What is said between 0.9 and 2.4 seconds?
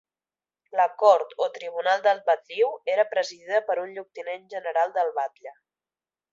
cort o tribunal del